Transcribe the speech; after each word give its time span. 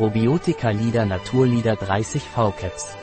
Probiotika 0.00 0.70
Lieder 0.70 1.04
Naturlieder 1.04 1.76
30 1.76 2.22
V-Caps. 2.22 2.96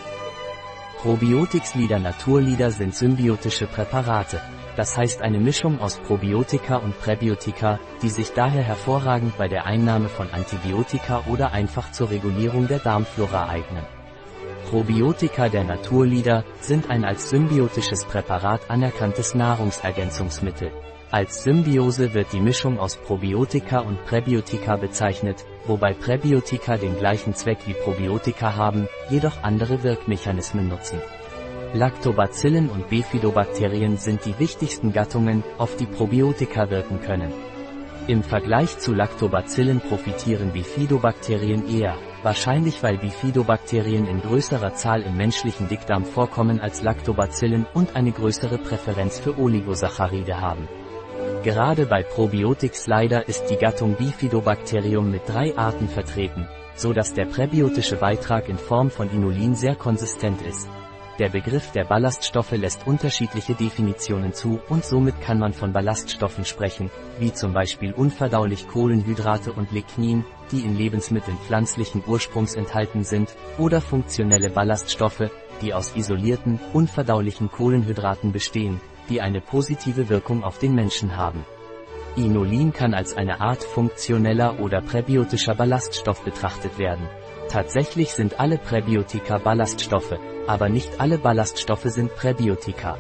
Probiotics 1.04 1.76
Lieder 1.76 2.00
Naturlieder 2.00 2.72
sind 2.72 2.96
symbiotische 2.96 3.68
Präparate, 3.68 4.42
das 4.76 4.98
heißt 4.98 5.22
eine 5.22 5.40
Mischung 5.40 5.80
aus 5.80 5.98
Probiotika 5.98 6.78
und 6.78 7.00
Präbiotika, 7.00 7.80
die 8.02 8.10
sich 8.10 8.34
daher 8.34 8.64
hervorragend 8.64 9.38
bei 9.38 9.48
der 9.48 9.68
Einnahme 9.68 10.10
von 10.10 10.32
Antibiotika 10.32 11.22
oder 11.28 11.52
einfach 11.52 11.92
zur 11.92 12.10
Regulierung 12.10 12.68
der 12.68 12.80
Darmflora 12.80 13.48
eignen. 13.48 13.97
Probiotika 14.70 15.48
der 15.48 15.64
Naturlieder 15.64 16.44
sind 16.60 16.90
ein 16.90 17.06
als 17.06 17.30
symbiotisches 17.30 18.04
Präparat 18.04 18.70
anerkanntes 18.70 19.34
Nahrungsergänzungsmittel. 19.34 20.72
Als 21.10 21.44
Symbiose 21.44 22.14
wird 22.14 22.34
die 22.34 22.42
Mischung 22.42 22.78
aus 22.78 22.98
Probiotika 22.98 23.80
und 23.80 24.04
Präbiotika 24.04 24.76
bezeichnet, 24.76 25.46
wobei 25.66 25.94
Präbiotika 25.94 26.76
den 26.76 26.98
gleichen 26.98 27.34
Zweck 27.34 27.60
wie 27.66 27.76
Probiotika 27.76 28.58
haben, 28.58 28.90
jedoch 29.10 29.42
andere 29.42 29.84
Wirkmechanismen 29.84 30.68
nutzen. 30.68 31.00
Lactobacillen 31.74 32.70
und 32.70 32.90
Bifidobakterien 32.90 33.96
sind 33.96 34.26
die 34.26 34.38
wichtigsten 34.38 34.92
Gattungen, 34.92 35.46
auf 35.58 35.78
die 35.78 35.86
Probiotika 35.86 36.70
wirken 36.70 37.00
können. 37.00 37.32
Im 38.08 38.22
Vergleich 38.22 38.78
zu 38.80 38.94
Lactobacillen 38.94 39.80
profitieren 39.80 40.52
Bifidobakterien 40.52 41.70
eher, 41.70 41.98
wahrscheinlich 42.28 42.84
weil 42.84 42.98
Bifidobakterien 42.98 44.06
in 44.06 44.22
größerer 44.22 44.74
Zahl 44.74 45.02
im 45.02 45.16
menschlichen 45.16 45.70
Dickdarm 45.70 46.04
vorkommen 46.04 46.60
als 46.60 46.82
Lactobacillen 46.82 47.66
und 47.74 47.96
eine 47.96 48.12
größere 48.12 48.58
Präferenz 48.58 49.18
für 49.18 49.40
Oligosaccharide 49.40 50.42
haben. 50.42 50.68
Gerade 51.44 51.86
bei 51.86 52.04
Probiotics 52.04 52.86
leider 52.86 53.30
ist 53.30 53.46
die 53.46 53.56
Gattung 53.56 53.96
Bifidobacterium 53.96 55.10
mit 55.10 55.22
drei 55.26 55.58
Arten 55.58 55.88
vertreten, 55.88 56.50
so 56.76 56.92
dass 56.92 57.14
der 57.14 57.28
präbiotische 57.28 57.96
Beitrag 57.96 58.50
in 58.50 58.58
Form 58.58 58.92
von 58.92 59.10
Inulin 59.10 59.56
sehr 59.56 59.76
konsistent 59.76 60.42
ist. 60.42 60.68
Der 61.20 61.30
Begriff 61.30 61.72
der 61.72 61.84
Ballaststoffe 61.84 62.52
lässt 62.52 62.86
unterschiedliche 62.86 63.56
Definitionen 63.56 64.34
zu 64.34 64.60
und 64.70 64.86
somit 64.86 65.20
kann 65.20 65.40
man 65.40 65.52
von 65.52 65.74
Ballaststoffen 65.74 66.46
sprechen, 66.46 66.92
wie 67.18 67.34
zum 67.34 67.54
Beispiel 67.54 67.92
unverdaulich 67.92 68.68
Kohlenhydrate 68.68 69.52
und 69.52 69.72
Lignin, 69.72 70.26
die 70.52 70.60
in 70.60 70.78
Lebensmitteln 70.78 71.38
pflanzlichen 71.40 72.04
Ursprungs 72.06 72.54
enthalten 72.54 73.04
sind, 73.04 73.36
oder 73.58 73.82
funktionelle 73.82 74.52
Ballaststoffe, 74.52 75.32
die 75.64 75.74
aus 75.74 75.96
isolierten, 75.96 76.60
unverdaulichen 76.74 77.50
Kohlenhydraten 77.50 78.32
bestehen, 78.32 78.80
die 79.10 79.20
eine 79.20 79.42
positive 79.42 80.10
Wirkung 80.10 80.44
auf 80.44 80.60
den 80.60 80.76
Menschen 80.76 81.18
haben. 81.18 81.44
Inulin 82.18 82.74
kann 82.74 82.94
als 82.94 83.16
eine 83.16 83.40
Art 83.40 83.64
funktioneller 83.64 84.60
oder 84.60 84.82
präbiotischer 84.82 85.56
Ballaststoff 85.56 86.24
betrachtet 86.24 86.78
werden. 86.80 87.08
Tatsächlich 87.50 88.12
sind 88.12 88.40
alle 88.40 88.58
Präbiotika 88.58 89.38
Ballaststoffe, 89.38 90.18
aber 90.48 90.68
nicht 90.68 91.00
alle 91.00 91.18
Ballaststoffe 91.18 91.86
sind 91.86 92.16
Präbiotika. 92.16 92.98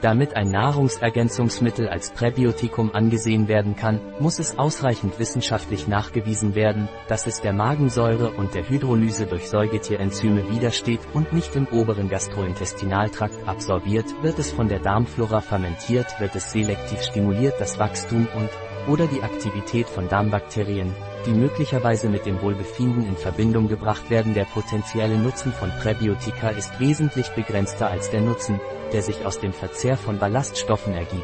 Damit 0.00 0.36
ein 0.36 0.50
Nahrungsergänzungsmittel 0.50 1.88
als 1.88 2.10
Präbiotikum 2.10 2.94
angesehen 2.94 3.48
werden 3.48 3.74
kann, 3.74 4.00
muss 4.20 4.38
es 4.38 4.56
ausreichend 4.56 5.18
wissenschaftlich 5.18 5.88
nachgewiesen 5.88 6.54
werden, 6.54 6.88
dass 7.08 7.26
es 7.26 7.40
der 7.40 7.52
Magensäure 7.52 8.30
und 8.30 8.54
der 8.54 8.68
Hydrolyse 8.68 9.26
durch 9.26 9.48
Säugetierenzyme 9.48 10.48
widersteht 10.50 11.00
und 11.14 11.32
nicht 11.32 11.56
im 11.56 11.66
oberen 11.66 12.08
Gastrointestinaltrakt 12.08 13.48
absorbiert, 13.48 14.06
wird 14.22 14.38
es 14.38 14.52
von 14.52 14.68
der 14.68 14.78
Darmflora 14.78 15.40
fermentiert, 15.40 16.20
wird 16.20 16.36
es 16.36 16.52
selektiv 16.52 17.02
stimuliert 17.02 17.54
das 17.58 17.80
Wachstum 17.80 18.28
und 18.36 18.50
oder 18.88 19.06
die 19.06 19.22
Aktivität 19.22 19.88
von 19.88 20.08
Darmbakterien, 20.08 20.94
die 21.26 21.32
möglicherweise 21.32 22.08
mit 22.08 22.24
dem 22.24 22.40
Wohlbefinden 22.40 23.06
in 23.06 23.16
Verbindung 23.16 23.68
gebracht 23.68 24.08
werden. 24.10 24.34
Der 24.34 24.44
potenzielle 24.44 25.18
Nutzen 25.18 25.52
von 25.52 25.70
Präbiotika 25.82 26.48
ist 26.50 26.80
wesentlich 26.80 27.28
begrenzter 27.30 27.90
als 27.90 28.10
der 28.10 28.22
Nutzen, 28.22 28.60
der 28.92 29.02
sich 29.02 29.24
aus 29.24 29.38
dem 29.38 29.52
Verzehr 29.52 29.96
von 29.96 30.18
Ballaststoffen 30.18 30.94
ergibt. 30.94 31.22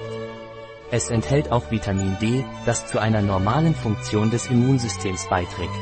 Es 0.90 1.10
enthält 1.10 1.50
auch 1.50 1.70
Vitamin 1.70 2.16
D, 2.20 2.44
das 2.66 2.86
zu 2.86 2.98
einer 2.98 3.22
normalen 3.22 3.74
Funktion 3.74 4.30
des 4.30 4.46
Immunsystems 4.46 5.28
beiträgt. 5.28 5.72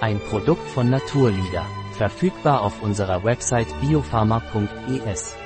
Ein 0.00 0.20
Produkt 0.20 0.68
von 0.68 0.90
Naturlieder, 0.90 1.64
verfügbar 1.92 2.60
auf 2.62 2.82
unserer 2.82 3.24
Website 3.24 3.68
biopharma.es. 3.80 5.36